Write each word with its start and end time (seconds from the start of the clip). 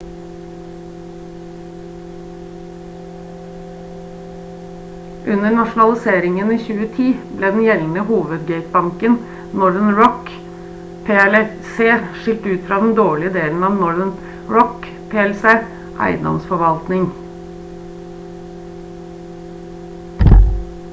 under 5.33 5.51
nasjonaliseringen 5.55 6.49
i 6.55 6.57
2010 6.69 7.11
ble 7.41 7.51
den 7.55 7.59
gjeldende 7.65 8.03
hovedgatebanken 8.07 9.17
northern 9.63 9.91
rock 9.99 10.31
plc 11.09 11.85
skilt 12.21 12.47
ut 12.55 12.65
fra 12.71 12.79
den 12.85 12.95
«dårlige» 13.01 13.35
delen 13.37 13.67
av 13.69 13.75
northern 13.83 14.15
rock 14.57 14.87
plc 15.13 15.45
eiendomsforvaltning 16.07 17.05